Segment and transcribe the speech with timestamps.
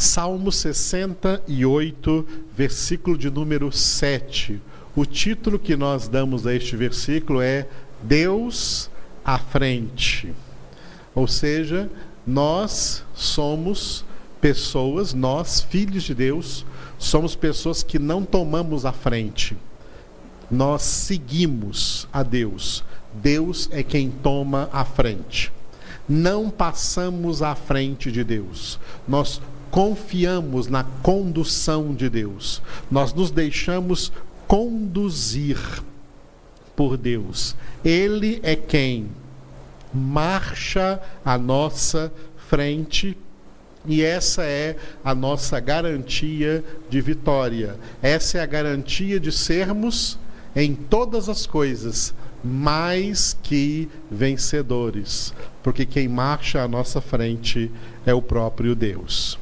[0.00, 4.58] Salmo 68, versículo de número 7.
[4.96, 7.68] O título que nós damos a este versículo é
[8.02, 8.90] Deus
[9.22, 10.32] à frente.
[11.14, 11.90] Ou seja,
[12.26, 14.02] nós somos
[14.40, 16.64] pessoas, nós, filhos de Deus,
[16.98, 19.54] somos pessoas que não tomamos a frente.
[20.50, 22.82] Nós seguimos a Deus.
[23.12, 25.52] Deus é quem toma a frente.
[26.08, 28.80] Não passamos à frente de Deus.
[29.06, 32.62] Nós confiamos na condução de Deus.
[32.90, 34.12] Nós nos deixamos
[34.46, 35.58] conduzir
[36.74, 37.54] por Deus.
[37.84, 39.08] Ele é quem
[39.92, 42.12] marcha à nossa
[42.48, 43.16] frente
[43.86, 47.76] e essa é a nossa garantia de vitória.
[48.02, 50.18] Essa é a garantia de sermos
[50.54, 57.70] em todas as coisas mais que vencedores, porque quem marcha à nossa frente
[58.06, 59.38] é o próprio Deus.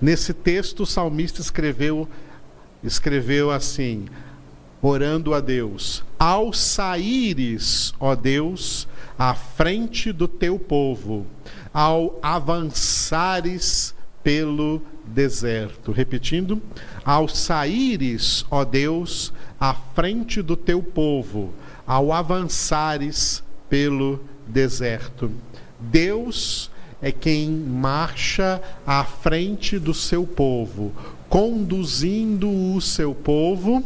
[0.00, 2.08] Nesse texto o salmista escreveu
[2.82, 4.06] escreveu assim:
[4.80, 8.88] orando a Deus: Ao saíres, ó Deus,
[9.18, 11.26] à frente do teu povo,
[11.72, 15.92] ao avançares pelo deserto.
[15.92, 16.60] Repetindo:
[17.04, 21.52] Ao saíres, ó Deus, à frente do teu povo,
[21.86, 25.30] ao avançares pelo deserto.
[25.78, 26.69] Deus
[27.02, 30.92] é quem marcha à frente do seu povo,
[31.28, 33.82] conduzindo o seu povo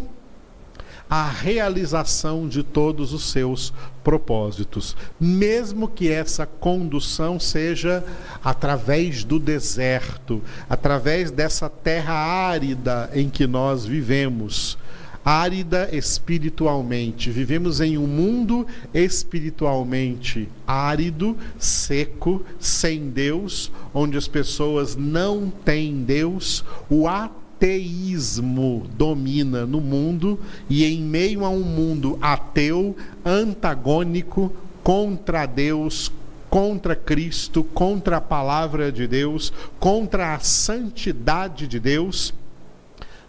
[1.08, 8.02] à realização de todos os seus propósitos, mesmo que essa condução seja
[8.42, 14.76] através do deserto, através dessa terra árida em que nós vivemos
[15.24, 17.30] árida espiritualmente.
[17.30, 26.62] Vivemos em um mundo espiritualmente árido, seco, sem Deus, onde as pessoas não têm Deus.
[26.90, 34.52] O ateísmo domina no mundo e em meio a um mundo ateu, antagônico
[34.82, 36.12] contra Deus,
[36.50, 42.34] contra Cristo, contra a palavra de Deus, contra a santidade de Deus,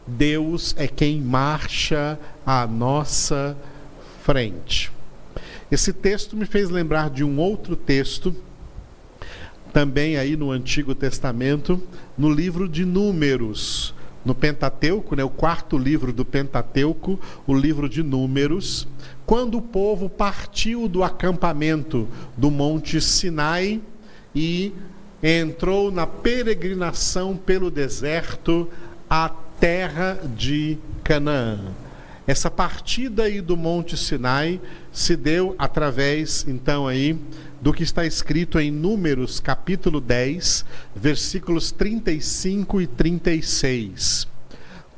[0.07, 3.57] Deus é quem marcha à nossa
[4.23, 4.91] frente.
[5.71, 8.35] Esse texto me fez lembrar de um outro texto,
[9.73, 11.81] também aí no Antigo Testamento,
[12.17, 18.01] no livro de Números, no Pentateuco, né, o quarto livro do Pentateuco, o livro de
[18.01, 18.87] Números,
[19.25, 22.07] quando o povo partiu do acampamento
[22.37, 23.81] do Monte Sinai
[24.33, 24.71] e
[25.21, 28.69] entrou na peregrinação pelo deserto
[29.09, 31.59] até terra de Canaã.
[32.27, 34.61] Essa partida aí do Monte Sinai
[34.91, 37.17] se deu através, então, aí,
[37.59, 40.63] do que está escrito em Números, capítulo 10,
[40.95, 44.27] versículos 35 e 36.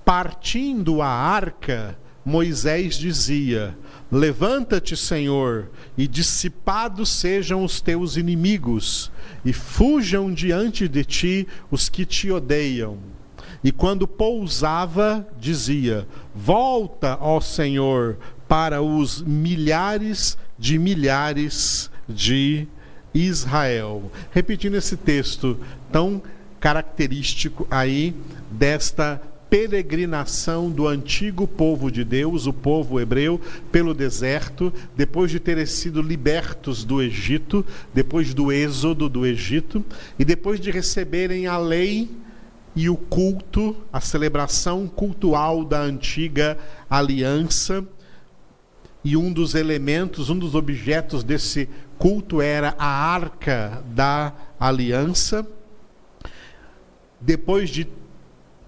[0.03, 3.73] Partindo a arca, Moisés dizia:
[4.11, 9.13] Levanta-te, Senhor, e dissipados sejam os teus inimigos,
[9.45, 13.16] e fujam diante de ti os que te odeiam
[13.63, 22.67] e quando pousava, dizia: Volta, ó Senhor, para os milhares de milhares de
[23.13, 24.12] Israel.
[24.31, 25.59] Repetindo esse texto
[25.91, 26.22] tão
[26.59, 28.16] característico aí
[28.51, 33.40] desta peregrinação do antigo povo de Deus, o povo hebreu,
[33.72, 39.85] pelo deserto, depois de terem sido libertos do Egito, depois do êxodo do Egito,
[40.19, 42.09] e depois de receberem a lei
[42.78, 46.56] e o culto, a celebração cultual da antiga
[46.88, 47.84] aliança.
[49.04, 51.68] E um dos elementos, um dos objetos desse
[51.98, 55.44] culto era a arca da aliança.
[57.20, 57.88] Depois de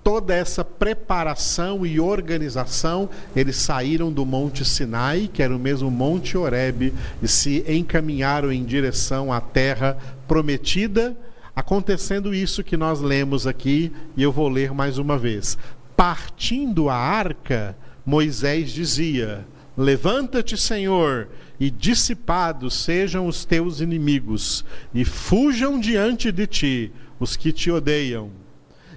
[0.03, 6.35] toda essa preparação e organização, eles saíram do Monte Sinai, que era o mesmo Monte
[6.35, 11.15] Horebe, e se encaminharam em direção à terra prometida
[11.55, 15.57] Acontecendo isso que nós lemos aqui, e eu vou ler mais uma vez.
[15.95, 17.75] Partindo a arca,
[18.05, 21.29] Moisés dizia: Levanta-te, Senhor,
[21.59, 28.29] e dissipados sejam os teus inimigos, e fujam diante de ti os que te odeiam.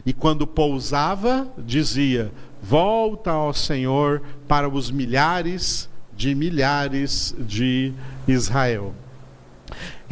[0.04, 2.32] E quando pousava, dizia:
[2.62, 7.92] Volta, ó Senhor, para os milhares de milhares de
[8.28, 8.94] Israel.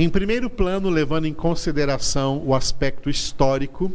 [0.00, 3.92] Em primeiro plano, levando em consideração o aspecto histórico,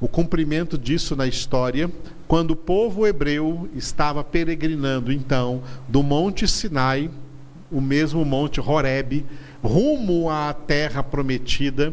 [0.00, 1.90] o cumprimento disso na história,
[2.28, 7.10] quando o povo hebreu estava peregrinando então do Monte Sinai,
[7.68, 9.26] o mesmo Monte Horebe,
[9.60, 11.92] rumo à terra prometida,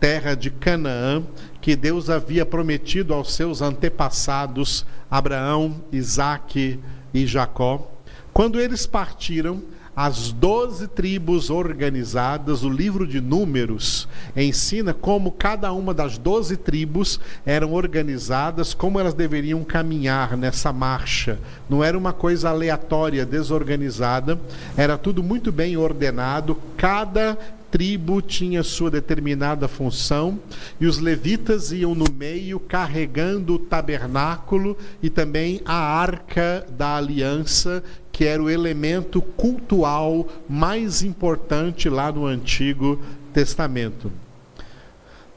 [0.00, 1.22] terra de Canaã,
[1.60, 6.80] que Deus havia prometido aos seus antepassados, Abraão, Isaque
[7.14, 7.88] e Jacó.
[8.32, 9.62] Quando eles partiram,
[9.96, 14.06] as doze tribos organizadas, o livro de Números
[14.36, 21.38] ensina como cada uma das doze tribos eram organizadas, como elas deveriam caminhar nessa marcha.
[21.66, 24.38] Não era uma coisa aleatória, desorganizada,
[24.76, 27.38] era tudo muito bem ordenado, cada
[27.70, 30.38] tribo tinha sua determinada função
[30.80, 37.82] e os levitas iam no meio carregando o tabernáculo e também a arca da aliança,
[38.16, 42.98] que era o elemento cultual mais importante lá no Antigo
[43.30, 44.10] Testamento.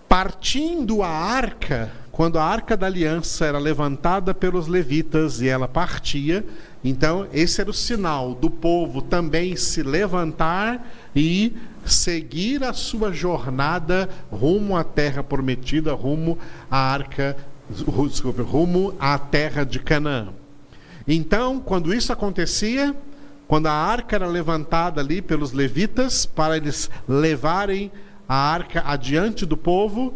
[0.07, 6.45] Partindo a arca, quando a arca da aliança era levantada pelos levitas e ela partia,
[6.81, 11.53] então esse era o sinal do povo também se levantar e
[11.83, 16.37] seguir a sua jornada rumo à terra prometida, rumo
[16.71, 17.35] à arca,
[17.69, 20.29] desculpa, rumo à terra de Canaã.
[21.11, 22.95] Então, quando isso acontecia,
[23.47, 27.91] quando a arca era levantada ali pelos levitas para eles levarem
[28.27, 30.13] a arca adiante do povo,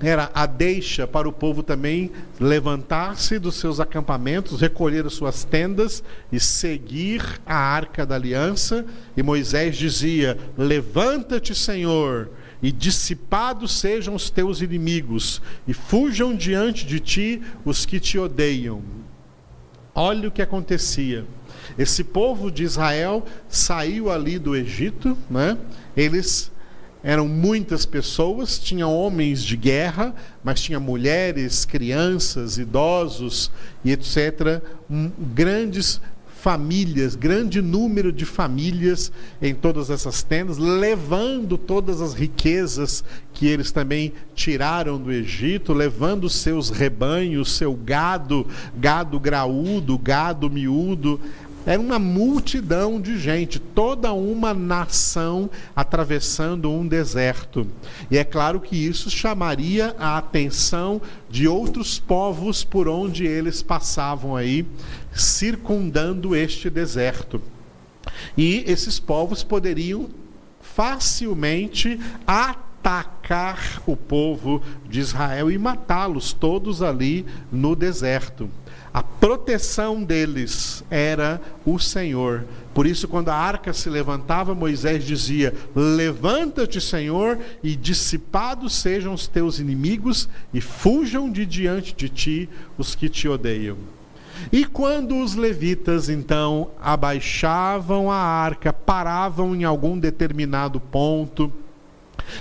[0.00, 2.10] era a deixa para o povo também
[2.40, 6.02] levantar-se dos seus acampamentos, recolher as suas tendas
[6.32, 8.86] e seguir a arca da aliança.
[9.14, 12.30] E Moisés dizia: Levanta-te, Senhor,
[12.62, 18.82] e dissipados sejam os teus inimigos, e fujam diante de ti os que te odeiam.
[19.94, 21.24] Olha o que acontecia.
[21.78, 25.56] Esse povo de Israel saiu ali do Egito, né?
[25.96, 26.50] Eles
[27.02, 30.14] eram muitas pessoas, tinha homens de guerra,
[30.44, 33.50] mas tinha mulheres, crianças, idosos
[33.84, 34.62] e etc.
[34.88, 36.00] Um, grandes
[36.40, 43.04] famílias, grande número de famílias em todas essas tendas, levando todas as riquezas
[43.34, 51.20] que eles também tiraram do Egito, levando seus rebanhos, seu gado, gado graúdo, gado miúdo,
[51.66, 57.66] era uma multidão de gente, toda uma nação atravessando um deserto.
[58.10, 64.34] E é claro que isso chamaria a atenção de outros povos por onde eles passavam
[64.34, 64.66] aí,
[65.12, 67.40] circundando este deserto.
[68.36, 70.08] E esses povos poderiam
[70.60, 78.48] facilmente atacar o povo de Israel e matá-los todos ali no deserto.
[78.92, 82.44] A proteção deles era o Senhor.
[82.74, 89.28] Por isso, quando a arca se levantava, Moisés dizia: Levanta-te, Senhor, e dissipados sejam os
[89.28, 93.76] teus inimigos, e fujam de diante de ti os que te odeiam.
[94.50, 101.52] E quando os levitas então abaixavam a arca, paravam em algum determinado ponto,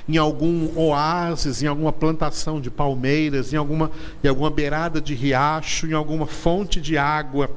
[0.08, 3.92] em algum oásis, em alguma plantação de palmeiras, em alguma,
[4.24, 7.50] em alguma beirada de riacho, em alguma fonte de água,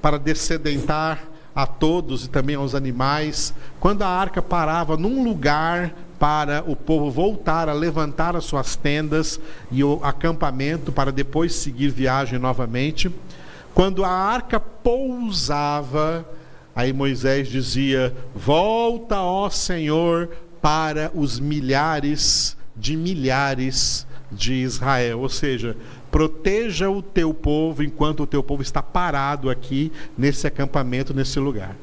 [0.00, 1.22] para descedentar
[1.54, 3.54] a todos e também aos animais.
[3.80, 9.40] Quando a arca parava num lugar para o povo voltar a levantar as suas tendas
[9.70, 13.10] e o acampamento para depois seguir viagem novamente.
[13.74, 16.26] Quando a arca pousava,
[16.74, 20.30] aí Moisés dizia: Volta, ó Senhor,
[20.60, 25.20] para os milhares de milhares de Israel.
[25.20, 25.76] Ou seja,
[26.10, 31.76] proteja o teu povo enquanto o teu povo está parado aqui nesse acampamento, nesse lugar.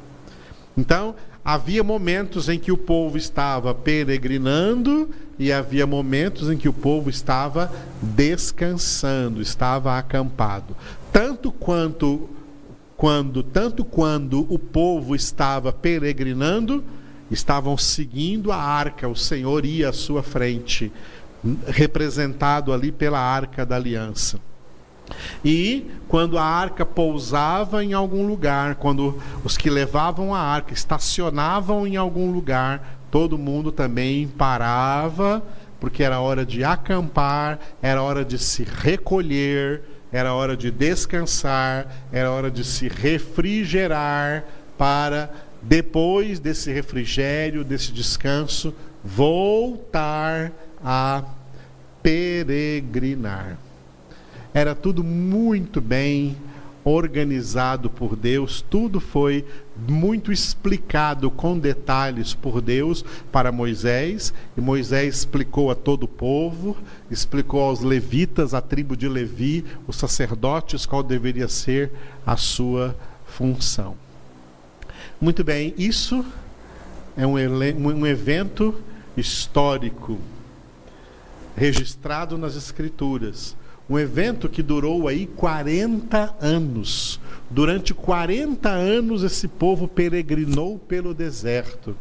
[0.78, 6.74] Então, havia momentos em que o povo estava peregrinando e havia momentos em que o
[6.74, 10.76] povo estava descansando, estava acampado.
[11.12, 12.30] Tanto quanto
[12.96, 16.84] quando tanto quando o povo estava peregrinando,
[17.34, 20.92] estavam seguindo a arca, o Senhor ia à sua frente,
[21.68, 24.40] representado ali pela arca da aliança.
[25.44, 31.86] E quando a arca pousava em algum lugar, quando os que levavam a arca estacionavam
[31.86, 35.44] em algum lugar, todo mundo também parava,
[35.80, 42.32] porque era hora de acampar, era hora de se recolher, era hora de descansar, era
[42.32, 44.46] hora de se refrigerar
[44.78, 45.30] para
[45.64, 50.52] depois desse refrigério, desse descanso, voltar
[50.84, 51.24] a
[52.02, 53.58] peregrinar.
[54.54, 56.36] Era tudo muito bem
[56.84, 59.46] organizado por Deus, tudo foi
[59.88, 66.76] muito explicado com detalhes por Deus para Moisés, e Moisés explicou a todo o povo,
[67.10, 71.90] explicou aos levitas, a tribo de Levi, os sacerdotes, qual deveria ser
[72.26, 73.96] a sua função.
[75.20, 76.26] Muito bem, isso
[77.16, 78.82] é um, um evento
[79.16, 80.20] histórico
[81.56, 83.56] registrado nas Escrituras.
[83.90, 87.20] Um evento que durou aí 40 anos.
[87.50, 91.96] Durante 40 anos esse povo peregrinou pelo deserto.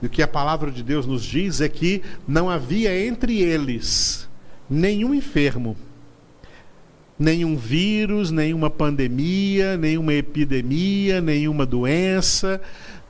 [0.00, 4.28] E o que a palavra de Deus nos diz é que não havia entre eles
[4.70, 5.76] nenhum enfermo,
[7.18, 12.60] nenhum vírus, nenhuma pandemia, nenhuma epidemia, nenhuma doença,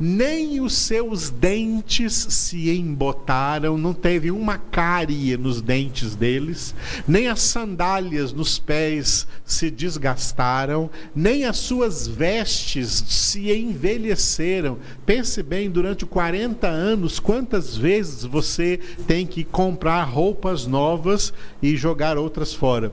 [0.00, 6.74] nem os seus dentes se embotaram, não teve uma cárie nos dentes deles,
[7.06, 14.78] nem as sandálias nos pés se desgastaram, nem as suas vestes se envelheceram.
[15.04, 22.16] Pense bem, durante 40 anos, quantas vezes você tem que comprar roupas novas e jogar
[22.16, 22.92] outras fora?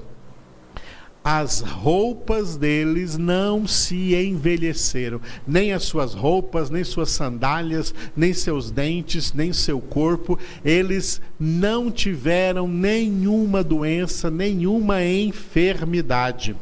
[1.26, 8.70] As roupas deles não se envelheceram, nem as suas roupas, nem suas sandálias, nem seus
[8.70, 16.56] dentes, nem seu corpo, eles não tiveram nenhuma doença, nenhuma enfermidade.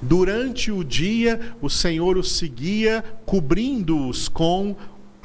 [0.00, 4.74] Durante o dia, o Senhor os seguia, cobrindo-os com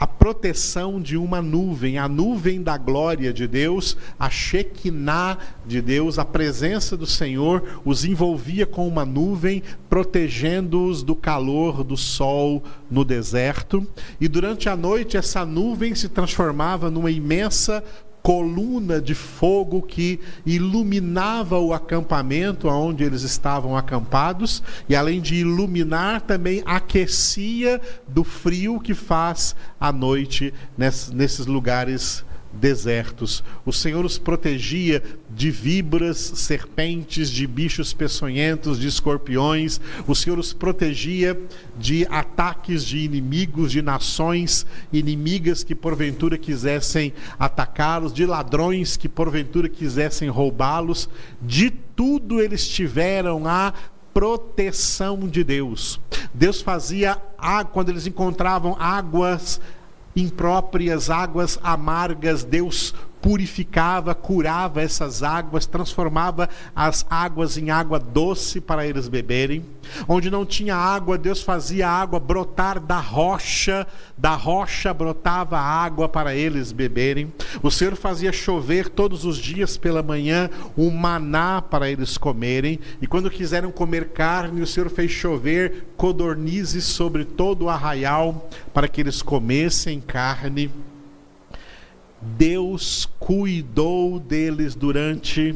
[0.01, 6.17] a proteção de uma nuvem, a nuvem da glória de Deus, a Shekinah de Deus,
[6.17, 13.05] a presença do Senhor os envolvia com uma nuvem, protegendo-os do calor do sol no
[13.05, 13.85] deserto.
[14.19, 17.83] E durante a noite, essa nuvem se transformava numa imensa
[18.21, 26.21] coluna de fogo que iluminava o acampamento onde eles estavam acampados e além de iluminar
[26.21, 33.43] também aquecia do frio que faz à noite nesses lugares desertos.
[33.65, 39.79] O Senhor os protegia de víboras, serpentes, de bichos peçonhentos, de escorpiões.
[40.07, 41.39] O Senhor os protegia
[41.77, 49.69] de ataques de inimigos, de nações inimigas que porventura quisessem atacá-los, de ladrões que porventura
[49.69, 51.09] quisessem roubá-los.
[51.41, 53.73] De tudo eles tiveram a
[54.13, 55.99] proteção de Deus.
[56.33, 57.17] Deus fazia,
[57.71, 59.59] quando eles encontravam águas
[60.15, 68.85] impróprias, águas amargas, Deus purificava, curava essas águas, transformava as águas em água doce para
[68.85, 69.63] eles beberem.
[70.07, 73.85] Onde não tinha água, Deus fazia a água brotar da rocha,
[74.17, 77.31] da rocha brotava água para eles beberem.
[77.61, 83.07] O Senhor fazia chover todos os dias pela manhã um maná para eles comerem, e
[83.07, 89.01] quando quiseram comer carne, o Senhor fez chover codornizes sobre todo o arraial para que
[89.01, 90.71] eles comessem carne.
[92.21, 95.55] Deus cuidou deles durante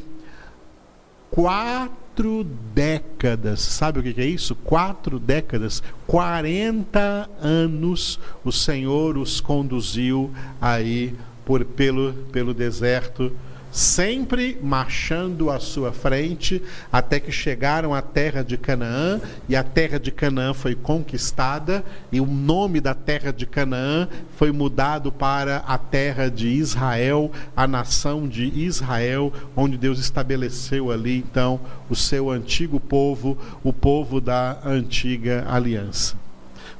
[1.29, 3.59] quatro décadas.
[3.59, 4.55] Sabe o que é isso?
[4.55, 13.31] Quatro décadas, 40 anos, o Senhor os conduziu aí por, pelo, pelo deserto
[13.75, 19.99] sempre marchando à sua frente, até que chegaram à terra de Canaã, e a terra
[19.99, 25.77] de Canaã foi conquistada, e o nome da terra de Canaã foi mudado para a
[25.77, 32.79] terra de Israel, a nação de Israel, onde Deus estabeleceu ali então o seu antigo
[32.79, 36.15] povo, o povo da antiga aliança.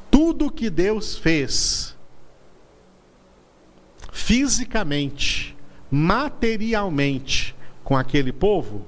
[0.10, 1.94] Tudo que Deus fez
[4.14, 5.54] fisicamente,
[5.96, 8.86] materialmente com aquele povo,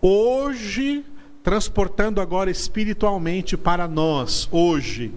[0.00, 1.04] hoje,
[1.40, 5.12] transportando agora espiritualmente para nós, hoje,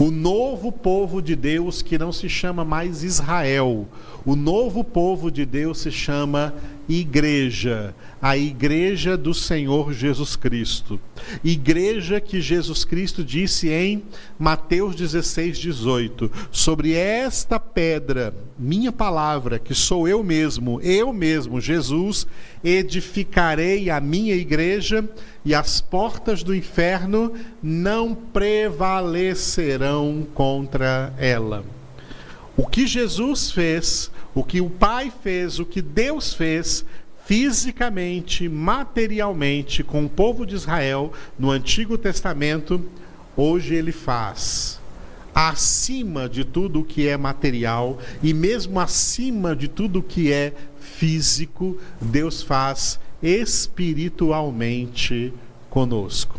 [0.00, 3.86] o novo povo de Deus que não se chama mais Israel,
[4.24, 6.54] o novo povo de Deus se chama
[6.88, 11.00] igreja, a igreja do Senhor Jesus Cristo.
[11.42, 14.02] Igreja que Jesus Cristo disse em
[14.38, 22.26] Mateus 16, 18: Sobre esta pedra, minha palavra, que sou eu mesmo, eu mesmo, Jesus,
[22.62, 25.08] edificarei a minha igreja
[25.44, 31.64] e as portas do inferno não prevalecerão contra ela.
[32.56, 36.84] O que Jesus fez o que o Pai fez, o que Deus fez,
[37.24, 42.84] fisicamente, materialmente, com o povo de Israel no Antigo Testamento,
[43.36, 44.80] hoje Ele faz.
[45.32, 50.52] Acima de tudo o que é material e mesmo acima de tudo o que é
[50.78, 55.32] físico, Deus faz espiritualmente
[55.70, 56.38] conosco.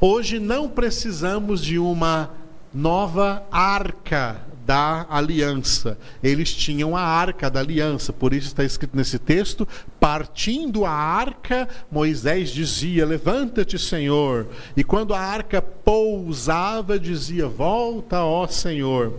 [0.00, 2.30] Hoje não precisamos de uma
[2.72, 5.98] nova arca da aliança.
[6.22, 9.66] Eles tinham a arca da aliança, por isso está escrito nesse texto:
[9.98, 14.46] partindo a arca, Moisés dizia: Levanta-te, Senhor.
[14.76, 19.14] E quando a arca pousava, dizia: Volta, ó Senhor.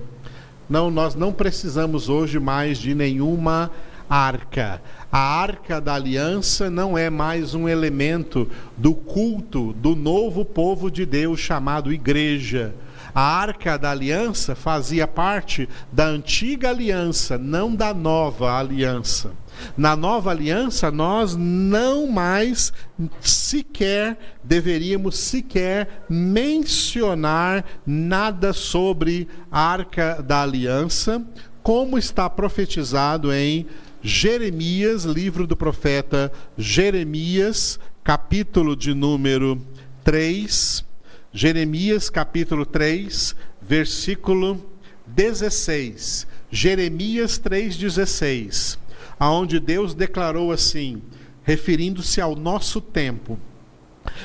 [0.69, 3.69] Não, nós não precisamos hoje mais de nenhuma
[4.10, 4.81] arca.
[5.12, 11.05] A arca da aliança não é mais um elemento do culto do novo povo de
[11.05, 12.74] Deus chamado igreja.
[13.13, 19.32] A arca da aliança fazia parte da antiga aliança, não da nova aliança.
[19.77, 22.72] Na nova aliança, nós não mais
[23.20, 31.22] sequer deveríamos sequer mencionar nada sobre a arca da aliança,
[31.62, 33.68] como está profetizado em
[34.01, 39.62] Jeremias, livro do profeta Jeremias, capítulo de número
[40.03, 40.90] 3.
[41.33, 44.65] Jeremias, capítulo 3, versículo
[45.07, 46.27] 16.
[46.50, 48.77] Jeremias 3,16,
[49.17, 51.01] aonde Deus declarou assim,
[51.43, 53.39] referindo-se ao nosso tempo: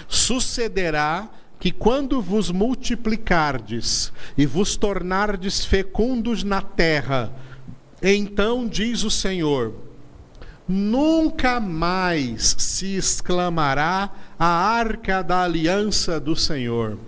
[0.08, 7.32] Sucederá que quando vos multiplicardes e vos tornardes fecundos na terra,
[8.02, 9.85] então diz o Senhor:
[10.68, 16.98] nunca mais se exclamará a arca da aliança do Senhor.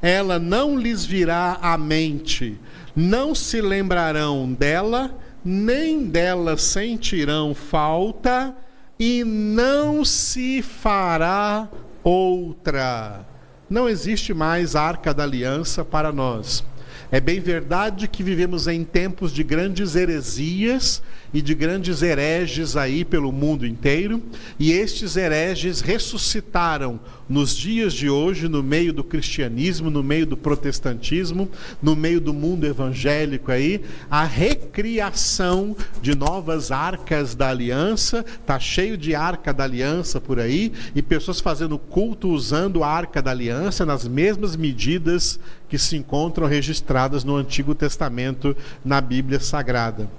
[0.00, 2.58] Ela não lhes virá à mente,
[2.94, 8.54] não se lembrarão dela, nem dela sentirão falta,
[8.98, 11.68] e não se fará
[12.02, 13.26] outra.
[13.68, 16.64] Não existe mais arca da aliança para nós.
[17.12, 23.04] É bem verdade que vivemos em tempos de grandes heresias e de grandes hereges aí
[23.04, 24.22] pelo mundo inteiro,
[24.58, 30.36] e estes hereges ressuscitaram nos dias de hoje, no meio do cristianismo, no meio do
[30.36, 31.48] protestantismo,
[31.80, 38.98] no meio do mundo evangélico aí, a recriação de novas arcas da aliança, tá cheio
[38.98, 43.86] de arca da aliança por aí, e pessoas fazendo culto usando a arca da aliança
[43.86, 50.10] nas mesmas medidas que se encontram registradas no Antigo Testamento na Bíblia Sagrada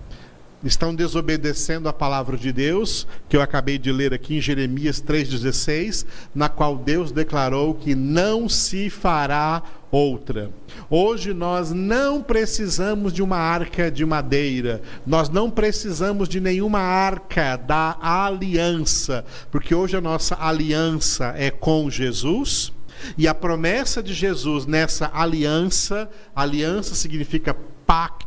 [0.64, 6.06] estão desobedecendo a palavra de Deus, que eu acabei de ler aqui em Jeremias 3,16,
[6.34, 10.52] na qual Deus declarou que não se fará outra.
[10.90, 17.58] Hoje nós não precisamos de uma arca de madeira, nós não precisamos de nenhuma arca
[17.58, 22.72] da aliança, porque hoje a nossa aliança é com Jesus.
[23.18, 28.21] E a promessa de Jesus nessa aliança, aliança significa pacto,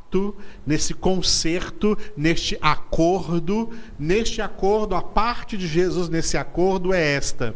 [0.66, 3.70] nesse concerto, neste acordo.
[3.98, 7.54] Neste acordo, a parte de Jesus nesse acordo é esta: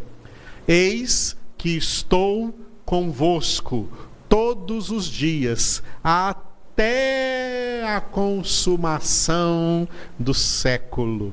[0.66, 3.88] Eis que estou convosco
[4.29, 11.33] todos os dias, até a consumação do século.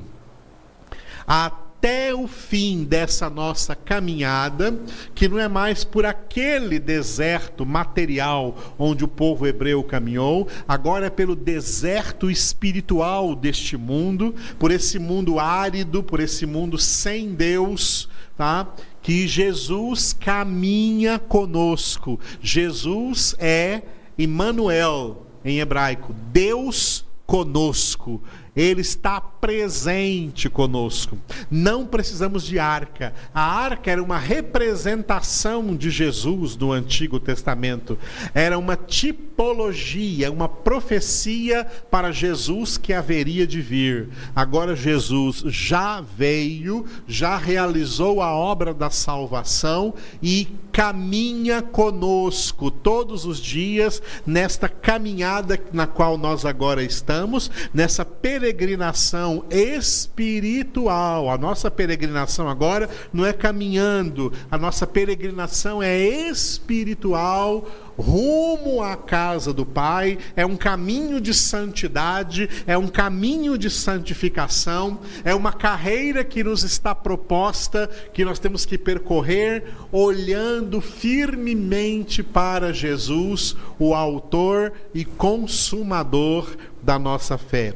[1.26, 4.80] Até até o fim dessa nossa caminhada,
[5.14, 11.10] que não é mais por aquele deserto material onde o povo hebreu caminhou, agora é
[11.10, 18.08] pelo deserto espiritual deste mundo, por esse mundo árido, por esse mundo sem Deus,
[18.38, 18.72] tá?
[19.02, 22.18] Que Jesus caminha conosco.
[22.40, 23.82] Jesus é
[24.18, 28.22] Emmanuel em hebraico, Deus conosco.
[28.54, 31.16] Ele está presente conosco.
[31.48, 33.14] Não precisamos de arca.
[33.32, 37.96] A arca era uma representação de Jesus no Antigo Testamento.
[38.34, 44.08] Era uma tipologia, uma profecia para Jesus que haveria de vir.
[44.34, 53.38] Agora Jesus já veio, já realizou a obra da salvação e caminha conosco todos os
[53.38, 61.30] dias nesta caminhada na qual nós agora estamos, nessa peregrinação espiritual.
[61.30, 67.66] A nossa peregrinação agora não é caminhando, a nossa peregrinação é espiritual
[67.98, 75.00] rumo à casa do Pai, é um caminho de santidade, é um caminho de santificação,
[75.24, 82.72] é uma carreira que nos está proposta, que nós temos que percorrer olhando firmemente para
[82.72, 87.74] Jesus, o Autor e Consumador da nossa fé.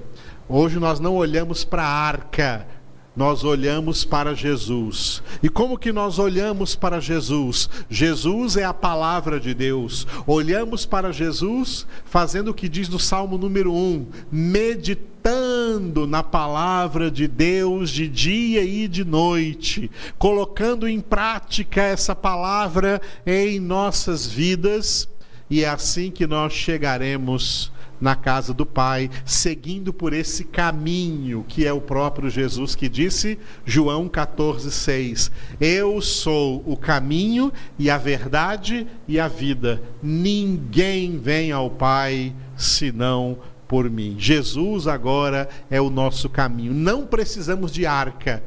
[0.52, 2.66] Hoje nós não olhamos para a arca,
[3.14, 5.22] nós olhamos para Jesus.
[5.40, 7.70] E como que nós olhamos para Jesus?
[7.88, 10.08] Jesus é a palavra de Deus.
[10.26, 17.28] Olhamos para Jesus fazendo o que diz no Salmo número 1, meditando na palavra de
[17.28, 25.08] Deus de dia e de noite, colocando em prática essa palavra em nossas vidas,
[25.48, 31.66] e é assim que nós chegaremos na casa do Pai, seguindo por esse caminho que
[31.66, 35.30] é o próprio Jesus que disse, João 14:6.
[35.60, 39.82] Eu sou o caminho e a verdade e a vida.
[40.02, 44.16] Ninguém vem ao Pai senão por mim.
[44.18, 46.74] Jesus agora é o nosso caminho.
[46.74, 48.42] Não precisamos de arca.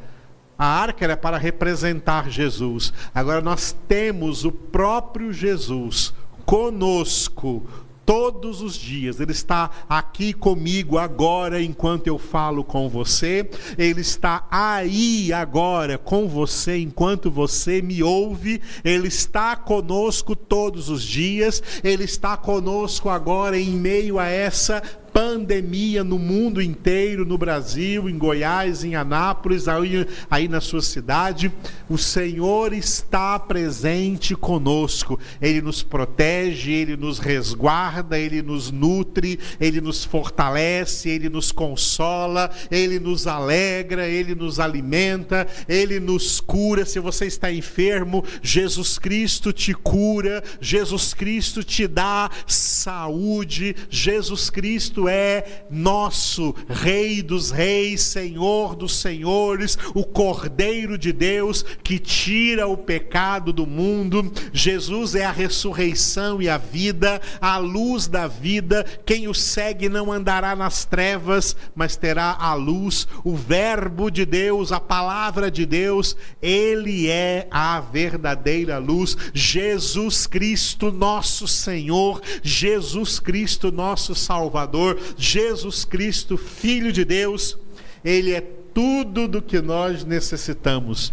[0.58, 2.92] A arca era para representar Jesus.
[3.14, 6.12] Agora nós temos o próprio Jesus
[6.44, 7.66] conosco
[8.04, 9.20] todos os dias.
[9.20, 13.48] Ele está aqui comigo agora enquanto eu falo com você.
[13.76, 18.60] Ele está aí agora com você enquanto você me ouve.
[18.84, 21.62] Ele está conosco todos os dias.
[21.82, 24.82] Ele está conosco agora em meio a essa
[25.14, 31.52] pandemia no mundo inteiro, no Brasil, em Goiás, em Anápolis, aí, aí na sua cidade.
[31.88, 35.16] O Senhor está presente conosco.
[35.40, 42.50] Ele nos protege, ele nos resguarda, ele nos nutre, ele nos fortalece, ele nos consola,
[42.68, 46.84] ele nos alegra, ele nos alimenta, ele nos cura.
[46.84, 55.03] Se você está enfermo, Jesus Cristo te cura, Jesus Cristo te dá saúde, Jesus Cristo
[55.08, 62.76] é nosso Rei dos Reis, Senhor dos Senhores, o Cordeiro de Deus que tira o
[62.76, 64.32] pecado do mundo.
[64.52, 68.84] Jesus é a ressurreição e a vida, a luz da vida.
[69.04, 73.06] Quem o segue não andará nas trevas, mas terá a luz.
[73.22, 79.16] O Verbo de Deus, a palavra de Deus, ele é a verdadeira luz.
[79.32, 84.93] Jesus Cristo, nosso Senhor, Jesus Cristo, nosso Salvador.
[85.16, 87.58] Jesus Cristo, Filho de Deus,
[88.04, 91.12] Ele é tudo do que nós necessitamos.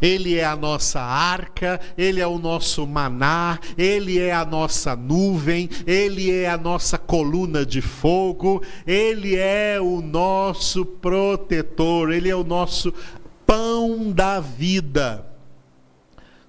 [0.00, 5.68] Ele é a nossa arca, Ele é o nosso maná, Ele é a nossa nuvem,
[5.86, 12.44] Ele é a nossa coluna de fogo, Ele é o nosso protetor, Ele é o
[12.44, 12.92] nosso
[13.46, 15.31] pão da vida.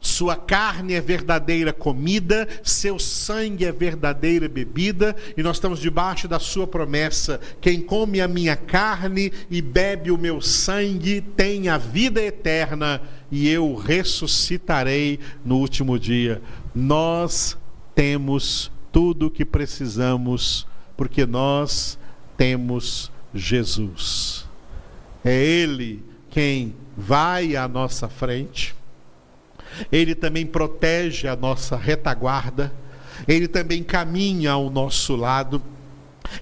[0.04, 6.39] Sua carne é verdadeira comida, seu sangue é verdadeira bebida, e nós estamos debaixo da
[6.39, 12.22] sua promessa: quem come a minha carne e bebe o meu sangue tem a vida
[12.22, 16.42] eterna, e eu ressuscitarei no último dia.
[16.76, 17.58] Nós
[17.96, 21.98] temos tudo o que precisamos, porque nós
[22.36, 24.46] temos Jesus.
[25.24, 28.76] É Ele quem vai à nossa frente
[29.92, 32.74] ele também protege a nossa retaguarda,
[33.28, 35.62] ele também caminha ao nosso lado.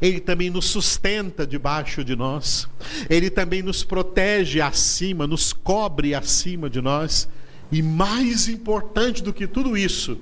[0.01, 2.69] Ele também nos sustenta debaixo de nós,
[3.09, 7.27] Ele também nos protege acima, nos cobre acima de nós,
[7.71, 10.19] e mais importante do que tudo isso,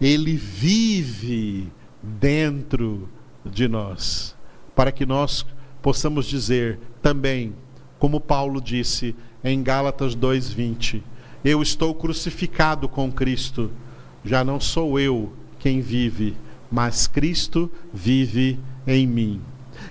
[0.00, 1.72] Ele vive
[2.02, 3.08] dentro
[3.44, 4.36] de nós,
[4.74, 5.44] para que nós
[5.80, 7.54] possamos dizer também,
[7.98, 11.02] como Paulo disse em Gálatas 2,20:
[11.46, 13.70] eu estou crucificado com Cristo.
[14.24, 16.36] Já não sou eu quem vive,
[16.68, 19.40] mas Cristo vive em mim.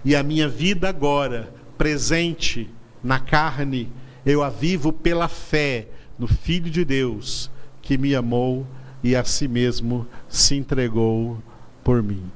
[0.04, 2.70] E a minha vida agora, presente
[3.02, 3.88] na carne,
[4.26, 5.88] eu a vivo pela fé
[6.20, 7.50] no Filho de Deus,
[7.82, 8.68] que me amou
[9.02, 11.42] e a si mesmo se entregou
[11.86, 12.30] por mim.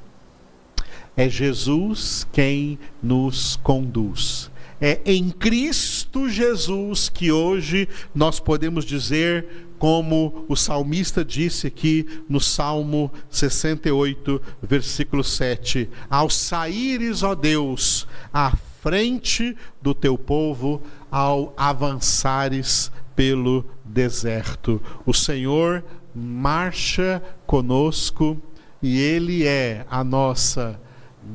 [1.17, 4.49] É Jesus quem nos conduz.
[4.79, 5.98] É em Cristo
[6.29, 15.23] Jesus que hoje nós podemos dizer, como o salmista disse aqui no Salmo 68, versículo
[15.23, 24.81] 7: Ao saíres, ó Deus, à frente do teu povo, ao avançares pelo deserto.
[25.05, 28.37] O Senhor marcha conosco
[28.81, 30.79] e Ele é a nossa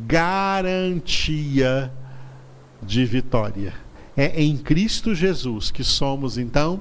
[0.07, 1.93] garantia
[2.83, 3.84] de vitória.
[4.17, 6.81] É em Cristo Jesus que somos, então,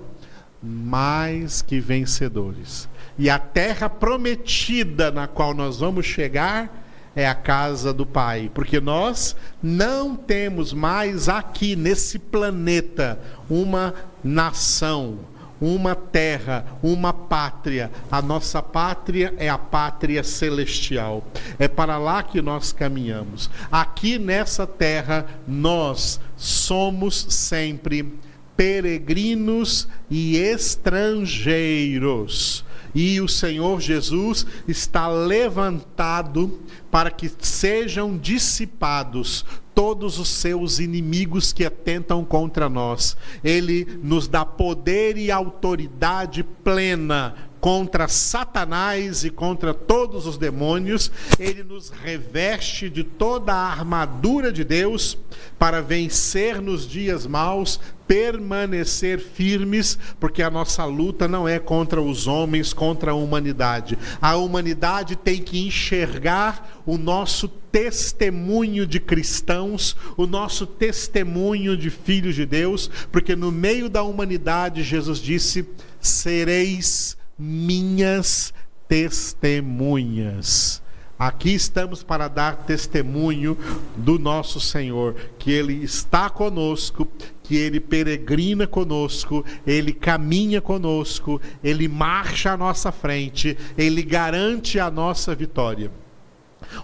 [0.62, 2.88] mais que vencedores.
[3.17, 6.84] E a terra prometida na qual nós vamos chegar
[7.15, 13.19] é a casa do Pai, porque nós não temos mais aqui nesse planeta
[13.50, 13.93] uma
[14.24, 15.19] nação,
[15.62, 17.91] uma terra, uma pátria.
[18.12, 21.24] A nossa pátria é a pátria celestial.
[21.60, 23.50] É para lá que nós caminhamos.
[23.72, 28.14] Aqui nessa terra, nós somos sempre
[28.58, 32.66] peregrinos e estrangeiros.
[32.94, 36.60] E o Senhor Jesus está levantado
[36.92, 43.18] para que sejam dissipados todos os seus inimigos que atentam contra nós.
[43.44, 51.63] Ele nos dá poder e autoridade plena contra Satanás e contra todos os demônios, ele
[51.63, 55.17] nos reveste de toda a armadura de Deus
[55.58, 62.28] para vencer nos dias maus, permanecer firmes, porque a nossa luta não é contra os
[62.28, 63.97] homens, contra a humanidade.
[64.21, 72.36] A humanidade tem que enxergar o nosso testemunho de cristãos, o nosso testemunho de filhos
[72.36, 75.65] de Deus, porque no meio da humanidade Jesus disse:
[76.02, 78.54] sereis minhas
[78.88, 80.82] testemunhas.
[81.17, 83.58] Aqui estamos para dar testemunho
[83.96, 87.08] do nosso Senhor, que Ele está conosco,
[87.43, 94.91] que Ele peregrina conosco, Ele caminha conosco, Ele marcha à nossa frente, Ele garante a
[94.91, 95.91] nossa vitória.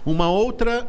[0.06, 0.88] Uma outra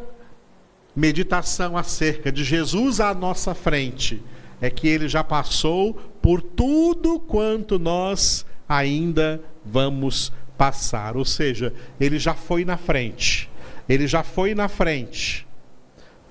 [0.96, 4.22] meditação acerca de Jesus à nossa frente
[4.62, 11.18] é que Ele já passou por tudo quanto nós ainda vamos passar.
[11.18, 13.50] Ou seja, ele já foi na frente.
[13.88, 15.48] Ele já foi na frente.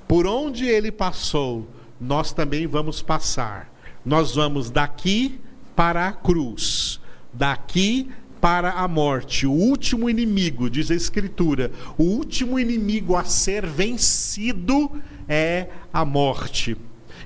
[0.07, 1.69] Por onde ele passou,
[2.01, 3.71] nós também vamos passar.
[4.05, 5.41] Nós vamos daqui
[5.77, 7.01] para a cruz,
[7.33, 9.47] daqui para a morte.
[9.47, 14.91] O último inimigo, diz a Escritura, o último inimigo a ser vencido
[15.29, 16.77] é a morte.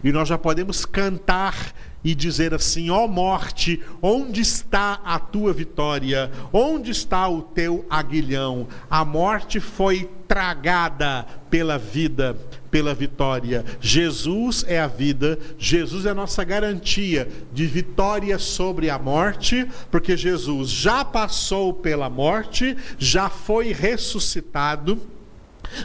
[0.02, 1.72] E nós já podemos cantar
[2.04, 6.30] e dizer assim: ó oh morte, onde está a tua vitória?
[6.52, 8.68] Onde está o teu aguilhão?
[8.90, 12.36] A morte foi tragada pela vida,
[12.70, 13.64] pela vitória.
[13.80, 20.16] Jesus é a vida, Jesus é a nossa garantia de vitória sobre a morte, porque
[20.16, 25.00] Jesus já passou pela morte, já foi ressuscitado,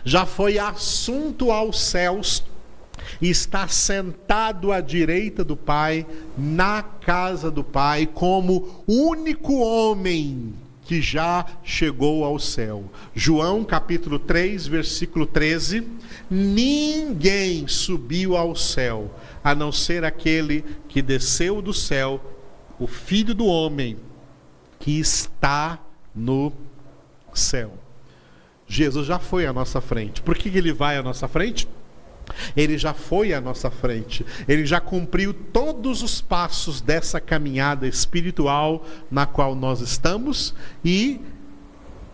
[0.04, 2.44] já foi assunto aos céus
[3.22, 6.06] está sentado à direita do Pai,
[6.38, 10.54] na casa do Pai, como único homem
[10.90, 12.84] que já chegou ao céu.
[13.14, 15.88] João capítulo 3, versículo 13:
[16.32, 22.20] Ninguém subiu ao céu, a não ser aquele que desceu do céu,
[22.80, 23.98] o Filho do homem,
[24.80, 25.80] que está
[26.16, 26.52] no
[27.36, 27.74] céu.
[28.68, 30.22] Jesus já foi à nossa frente.
[30.22, 31.68] Por que ele vai à nossa frente?
[32.56, 38.86] Ele já foi à nossa frente, ele já cumpriu todos os passos dessa caminhada espiritual
[39.10, 41.22] na qual nós estamos e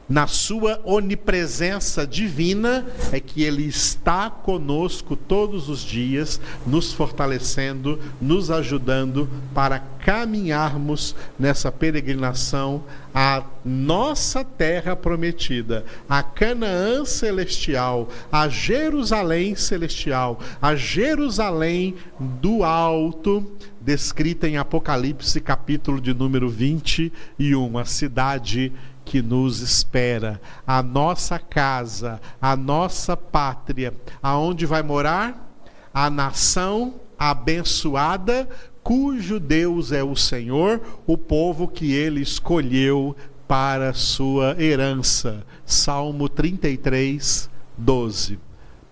[0.07, 8.51] na sua onipresença divina, é que Ele está conosco todos os dias, nos fortalecendo, nos
[8.51, 20.39] ajudando para caminharmos nessa peregrinação à nossa terra prometida, a Canaã celestial, a Jerusalém celestial,
[20.61, 28.71] a Jerusalém do alto, descrita em Apocalipse, capítulo de número 21, a cidade
[29.05, 35.45] que nos espera, a nossa casa, a nossa pátria, aonde vai morar
[35.93, 38.49] a nação abençoada,
[38.83, 43.15] cujo Deus é o Senhor, o povo que ele escolheu
[43.47, 45.45] para sua herança.
[45.65, 48.39] Salmo 33, 12.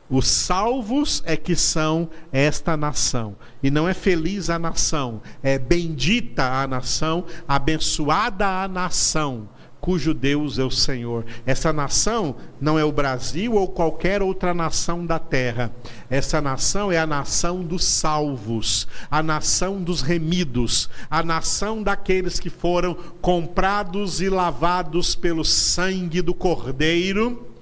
[0.09, 3.35] Os salvos é que são esta nação.
[3.63, 9.49] E não é feliz a nação, é bendita a nação, abençoada a nação
[9.83, 11.25] cujo Deus é o Senhor.
[11.45, 15.73] Essa nação não é o Brasil ou qualquer outra nação da terra.
[16.09, 22.49] Essa nação é a nação dos salvos, a nação dos remidos, a nação daqueles que
[22.49, 27.52] foram comprados e lavados pelo sangue do Cordeiro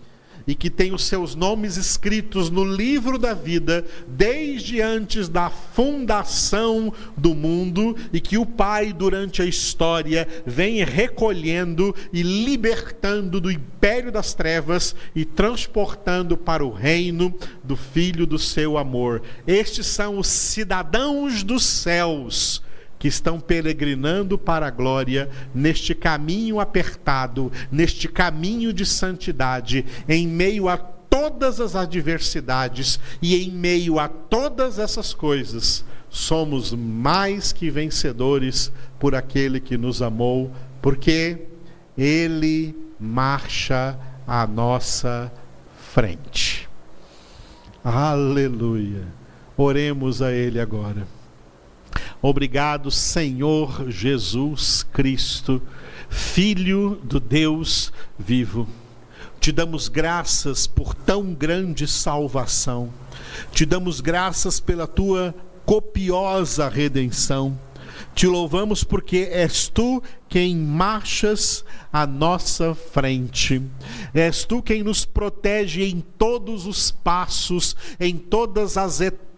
[0.47, 6.93] e que tem os seus nomes escritos no livro da vida desde antes da fundação
[7.15, 14.11] do mundo e que o Pai, durante a história, vem recolhendo e libertando do império
[14.11, 19.21] das trevas e transportando para o reino do Filho do seu amor.
[19.45, 22.61] Estes são os cidadãos dos céus
[23.01, 30.69] que estão peregrinando para a glória neste caminho apertado, neste caminho de santidade, em meio
[30.69, 38.71] a todas as adversidades e em meio a todas essas coisas, somos mais que vencedores
[38.99, 41.47] por aquele que nos amou, porque
[41.97, 45.31] ele marcha à nossa
[45.91, 46.69] frente.
[47.83, 49.07] Aleluia.
[49.57, 51.20] Oremos a ele agora.
[52.23, 55.59] Obrigado, Senhor Jesus Cristo,
[56.07, 58.69] Filho do Deus vivo.
[59.39, 62.93] Te damos graças por tão grande salvação.
[63.51, 65.33] Te damos graças pela tua
[65.65, 67.57] copiosa redenção.
[68.13, 73.59] Te louvamos porque és tu quem marchas à nossa frente.
[74.13, 79.30] És tu quem nos protege em todos os passos, em todas as etapas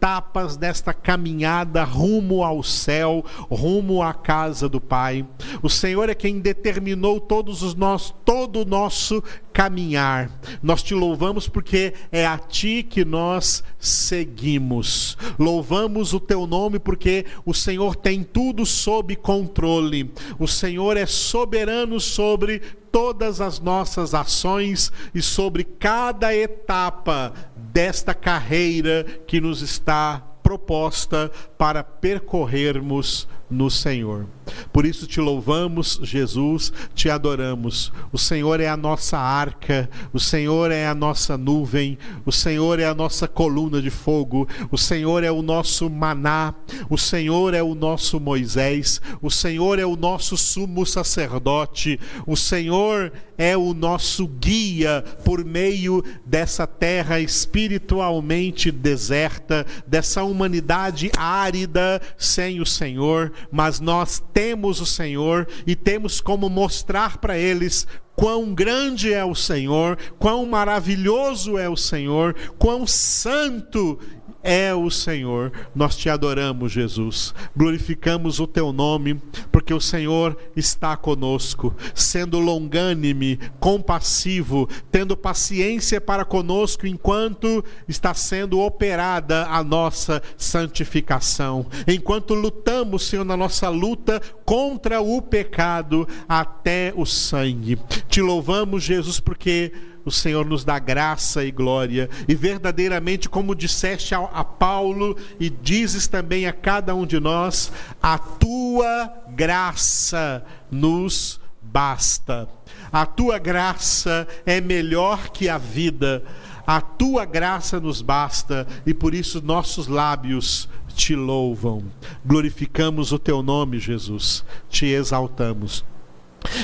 [0.60, 5.26] desta caminhada rumo ao céu, rumo à casa do Pai.
[5.62, 10.30] O Senhor é quem determinou todos os nossos, todo o nosso caminhar.
[10.62, 15.18] Nós te louvamos porque é a ti que nós seguimos.
[15.40, 20.12] Louvamos o teu nome porque o Senhor tem tudo sob controle.
[20.38, 22.62] O Senhor é soberano sobre
[22.92, 27.34] todas as nossas ações e sobre cada etapa
[27.74, 34.28] desta carreira que nos está proposta para percorrermos no Senhor.
[34.72, 37.92] Por isso te louvamos, Jesus, te adoramos.
[38.12, 42.86] O Senhor é a nossa arca, o Senhor é a nossa nuvem, o Senhor é
[42.86, 46.54] a nossa coluna de fogo, o Senhor é o nosso maná,
[46.90, 53.14] o Senhor é o nosso Moisés, o Senhor é o nosso sumo sacerdote, o Senhor
[53.38, 62.66] é o nosso guia por meio dessa terra espiritualmente deserta, dessa humanidade árida sem o
[62.66, 69.26] Senhor, mas nós temos o Senhor e temos como mostrar para eles quão grande é
[69.26, 74.00] o Senhor, quão maravilhoso é o Senhor, quão santo
[74.44, 75.52] é o Senhor.
[75.74, 77.34] Nós te adoramos, Jesus.
[77.56, 79.20] Glorificamos o teu nome,
[79.52, 88.60] porque o Senhor está conosco, sendo longânime, compassivo, tendo paciência para conosco enquanto está sendo
[88.60, 91.66] operada a nossa santificação.
[91.88, 97.80] Enquanto lutamos, Senhor, na nossa luta contra o pecado até o sangue.
[98.10, 99.72] Te louvamos, Jesus, porque
[100.06, 106.08] o Senhor nos dá graça e glória, e verdadeiramente, como disseste a, Paulo e dizes
[106.08, 112.48] também a cada um de nós, a tua graça nos basta.
[112.92, 116.24] A tua graça é melhor que a vida.
[116.66, 121.84] A tua graça nos basta e por isso nossos lábios te louvam.
[122.26, 124.46] Glorificamos o teu nome, Jesus.
[124.70, 125.84] Te exaltamos.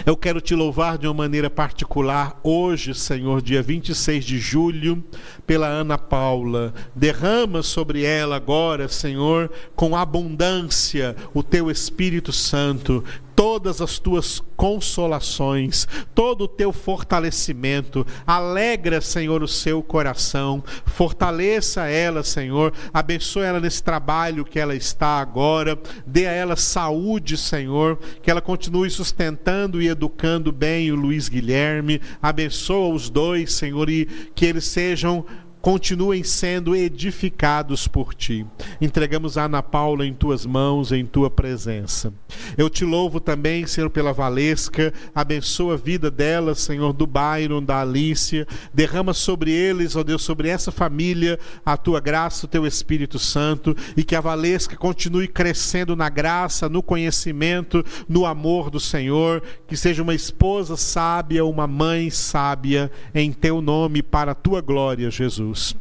[0.06, 5.04] Eu quero te louvar de uma maneira particular hoje, Senhor, dia 26 de julho,
[5.46, 6.74] pela Ana Paula.
[6.96, 13.04] Derrama sobre ela agora, Senhor, com abundância o teu Espírito Santo
[13.40, 18.06] todas as tuas consolações, todo o teu fortalecimento.
[18.28, 20.62] Alegra, Senhor, o seu coração.
[20.86, 22.74] Fortaleça ela, Senhor.
[22.94, 25.80] Abençoe ela nesse trabalho que ela está agora.
[26.06, 27.98] Dê a ela saúde, Senhor.
[28.22, 32.02] Que ela continue sustentando e educando bem o Luiz Guilherme.
[32.22, 35.26] Abençoa os dois, Senhor, e que eles sejam
[35.62, 38.46] continuem sendo edificados por ti.
[38.80, 42.14] Entregamos a Ana Paula em tuas mãos, em tua presença.
[42.58, 44.94] Eu te louvo também, Senhor, pela Valesca.
[45.14, 48.48] Abençoa a vida dela, Senhor, do Byron, da Alicia.
[48.74, 53.76] Derrama sobre eles, ó Deus, sobre essa família, a tua graça, o teu Espírito Santo.
[53.98, 59.44] E que a Valesca continue crescendo na graça, no conhecimento, no amor do Senhor.
[59.68, 65.12] Que seja uma esposa sábia, uma mãe sábia, em teu nome, para a tua glória,
[65.12, 65.49] Jesus.
[65.50, 65.76] Jesus.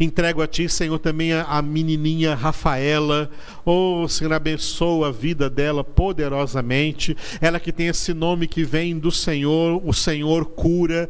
[0.00, 3.30] Entrego a Ti, Senhor, também a menininha Rafaela.
[3.64, 7.16] Oh, Senhor, abençoa a vida dela poderosamente.
[7.40, 11.08] Ela que tem esse nome que vem do Senhor, o Senhor cura.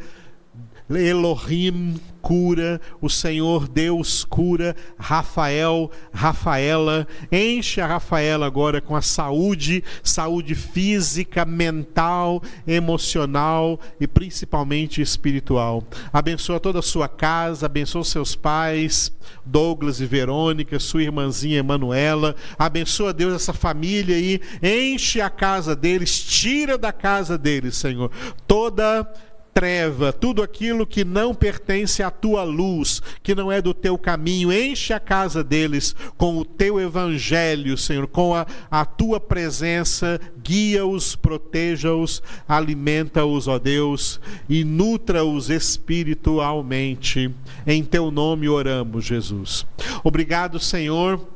[0.88, 1.96] Elohim
[2.26, 10.56] cura, o Senhor Deus cura, Rafael, Rafaela, enche a Rafaela agora com a saúde, saúde
[10.56, 15.84] física, mental, emocional e principalmente espiritual.
[16.12, 19.12] Abençoa toda a sua casa, abençoa seus pais,
[19.44, 26.18] Douglas e Verônica, sua irmãzinha Emanuela, abençoa Deus essa família e enche a casa deles,
[26.18, 28.10] tira da casa deles, Senhor,
[28.48, 29.08] toda
[29.56, 34.52] treva, tudo aquilo que não pertence à tua luz, que não é do teu caminho,
[34.52, 41.16] enche a casa deles com o teu evangelho, Senhor, com a, a tua presença, guia-os,
[41.16, 47.34] proteja-os, alimenta-os, ó Deus, e nutra-os espiritualmente.
[47.66, 49.66] Em teu nome oramos, Jesus.
[50.04, 51.35] Obrigado, Senhor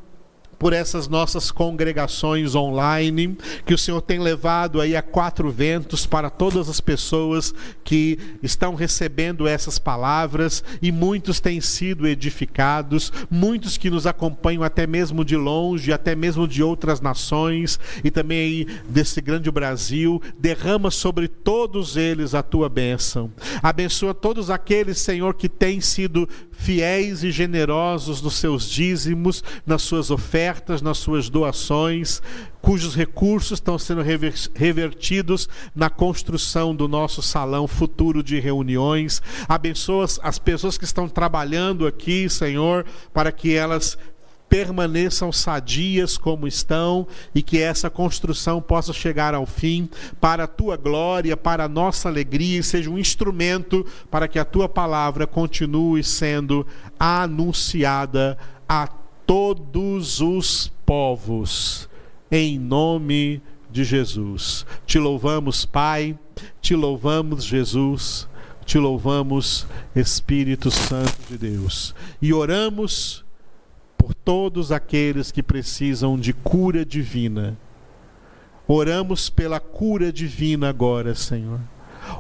[0.61, 6.29] por essas nossas congregações online, que o Senhor tem levado aí a quatro ventos para
[6.29, 13.89] todas as pessoas que estão recebendo essas palavras e muitos têm sido edificados, muitos que
[13.89, 19.23] nos acompanham até mesmo de longe, até mesmo de outras nações e também aí desse
[19.23, 23.33] grande Brasil, derrama sobre todos eles a tua bênção.
[23.63, 30.11] Abençoa todos aqueles, Senhor, que têm sido fiéis e generosos nos seus dízimos, nas suas
[30.11, 32.21] ofertas libertas nas suas doações,
[32.61, 34.03] cujos recursos estão sendo
[34.55, 39.23] revertidos na construção do nosso salão futuro de reuniões.
[39.49, 42.85] Abençoa as pessoas que estão trabalhando aqui, Senhor,
[43.15, 43.97] para que elas
[44.49, 49.89] permaneçam sadias como estão e que essa construção possa chegar ao fim
[50.21, 54.45] para a tua glória, para a nossa alegria e seja um instrumento para que a
[54.45, 56.67] tua palavra continue sendo
[56.99, 58.37] anunciada
[58.69, 58.89] a
[59.31, 61.89] todos os povos.
[62.33, 64.67] Em nome de Jesus.
[64.85, 66.19] Te louvamos, Pai,
[66.61, 68.29] te louvamos, Jesus,
[68.67, 71.95] te louvamos, Espírito Santo de Deus.
[72.21, 73.25] E oramos
[73.97, 77.57] por todos aqueles que precisam de cura divina.
[78.67, 81.61] Oramos pela cura divina agora, Senhor.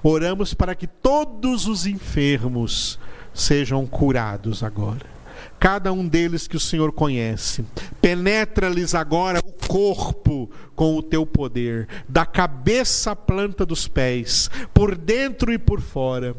[0.00, 3.00] Oramos para que todos os enfermos
[3.34, 5.20] sejam curados agora.
[5.59, 7.64] Cada um deles que o Senhor conhece.
[8.01, 14.97] Penetra-lhes agora o corpo com o teu poder, da cabeça à planta dos pés, por
[14.97, 16.34] dentro e por fora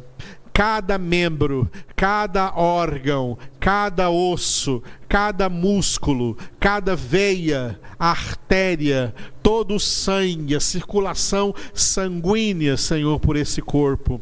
[0.53, 10.59] cada membro, cada órgão, cada osso, cada músculo, cada veia, artéria, todo o sangue, a
[10.59, 14.21] circulação sanguínea, Senhor, por esse corpo.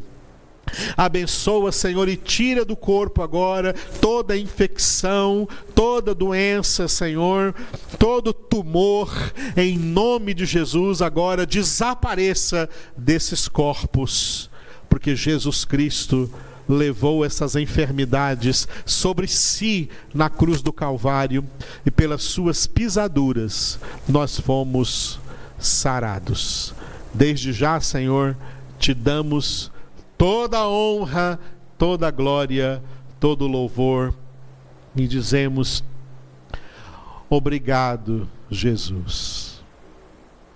[0.96, 7.54] Abençoa, Senhor, e tira do corpo agora toda infecção, toda doença, Senhor,
[7.98, 9.10] todo tumor,
[9.56, 14.50] em nome de Jesus, agora desapareça desses corpos
[14.90, 16.28] porque Jesus Cristo
[16.68, 21.44] levou essas enfermidades sobre si na cruz do Calvário
[21.86, 25.18] e pelas suas pisaduras nós fomos
[25.58, 26.74] sarados.
[27.14, 28.36] Desde já, Senhor,
[28.78, 29.70] te damos
[30.20, 31.40] toda honra,
[31.78, 32.82] toda glória,
[33.18, 34.14] todo louvor
[34.94, 35.82] e dizemos:
[37.30, 39.49] Obrigado, Jesus.